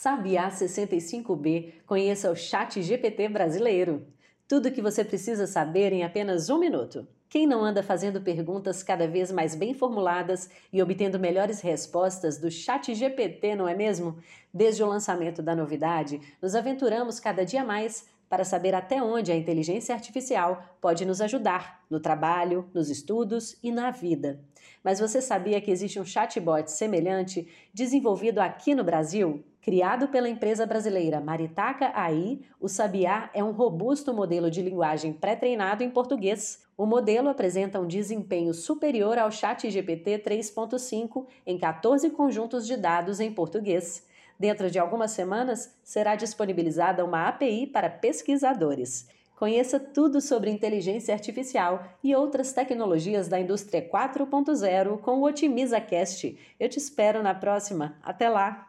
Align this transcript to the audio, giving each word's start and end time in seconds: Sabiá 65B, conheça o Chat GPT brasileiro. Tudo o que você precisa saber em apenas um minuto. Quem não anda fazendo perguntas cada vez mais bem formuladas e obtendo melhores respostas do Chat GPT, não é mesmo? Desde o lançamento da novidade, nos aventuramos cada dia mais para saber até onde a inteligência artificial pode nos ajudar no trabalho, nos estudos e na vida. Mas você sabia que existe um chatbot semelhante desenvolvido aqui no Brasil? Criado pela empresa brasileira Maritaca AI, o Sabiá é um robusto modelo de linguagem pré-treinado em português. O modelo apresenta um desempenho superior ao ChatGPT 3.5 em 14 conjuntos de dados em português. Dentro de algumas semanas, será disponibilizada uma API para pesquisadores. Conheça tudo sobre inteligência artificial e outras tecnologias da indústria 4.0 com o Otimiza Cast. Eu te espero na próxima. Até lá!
Sabiá 0.00 0.48
65B, 0.48 1.72
conheça 1.84 2.30
o 2.30 2.36
Chat 2.36 2.80
GPT 2.80 3.28
brasileiro. 3.30 4.06
Tudo 4.46 4.68
o 4.68 4.70
que 4.70 4.80
você 4.80 5.04
precisa 5.04 5.44
saber 5.44 5.92
em 5.92 6.04
apenas 6.04 6.48
um 6.48 6.56
minuto. 6.56 7.04
Quem 7.28 7.48
não 7.48 7.64
anda 7.64 7.82
fazendo 7.82 8.20
perguntas 8.20 8.80
cada 8.84 9.08
vez 9.08 9.32
mais 9.32 9.56
bem 9.56 9.74
formuladas 9.74 10.48
e 10.72 10.80
obtendo 10.80 11.18
melhores 11.18 11.60
respostas 11.60 12.38
do 12.38 12.48
Chat 12.48 12.94
GPT, 12.94 13.56
não 13.56 13.66
é 13.66 13.74
mesmo? 13.74 14.16
Desde 14.54 14.84
o 14.84 14.86
lançamento 14.86 15.42
da 15.42 15.56
novidade, 15.56 16.20
nos 16.40 16.54
aventuramos 16.54 17.18
cada 17.18 17.44
dia 17.44 17.64
mais 17.64 18.06
para 18.28 18.44
saber 18.44 18.74
até 18.74 19.02
onde 19.02 19.32
a 19.32 19.36
inteligência 19.36 19.94
artificial 19.94 20.62
pode 20.80 21.04
nos 21.04 21.20
ajudar 21.20 21.84
no 21.88 22.00
trabalho, 22.00 22.68
nos 22.74 22.90
estudos 22.90 23.56
e 23.62 23.72
na 23.72 23.90
vida. 23.90 24.40
Mas 24.82 25.00
você 25.00 25.20
sabia 25.20 25.60
que 25.60 25.70
existe 25.70 25.98
um 25.98 26.04
chatbot 26.04 26.70
semelhante 26.70 27.48
desenvolvido 27.72 28.38
aqui 28.38 28.74
no 28.74 28.84
Brasil? 28.84 29.44
Criado 29.60 30.08
pela 30.08 30.28
empresa 30.28 30.64
brasileira 30.64 31.20
Maritaca 31.20 31.92
AI, 31.94 32.40
o 32.58 32.68
Sabiá 32.68 33.28
é 33.34 33.44
um 33.44 33.50
robusto 33.50 34.14
modelo 34.14 34.50
de 34.50 34.62
linguagem 34.62 35.12
pré-treinado 35.12 35.82
em 35.82 35.90
português. 35.90 36.64
O 36.76 36.86
modelo 36.86 37.28
apresenta 37.28 37.78
um 37.78 37.86
desempenho 37.86 38.54
superior 38.54 39.18
ao 39.18 39.30
ChatGPT 39.30 40.20
3.5 40.20 41.26
em 41.46 41.58
14 41.58 42.08
conjuntos 42.10 42.66
de 42.66 42.76
dados 42.76 43.20
em 43.20 43.30
português. 43.30 44.06
Dentro 44.38 44.70
de 44.70 44.78
algumas 44.78 45.10
semanas, 45.10 45.74
será 45.82 46.14
disponibilizada 46.14 47.04
uma 47.04 47.26
API 47.28 47.66
para 47.66 47.90
pesquisadores. 47.90 49.08
Conheça 49.34 49.78
tudo 49.78 50.20
sobre 50.20 50.50
inteligência 50.50 51.14
artificial 51.14 51.84
e 52.02 52.14
outras 52.14 52.52
tecnologias 52.52 53.28
da 53.28 53.38
indústria 53.38 53.88
4.0 53.88 54.98
com 55.00 55.20
o 55.20 55.24
Otimiza 55.24 55.80
Cast. 55.80 56.36
Eu 56.58 56.68
te 56.68 56.78
espero 56.78 57.22
na 57.22 57.34
próxima. 57.34 57.96
Até 58.02 58.28
lá! 58.28 58.68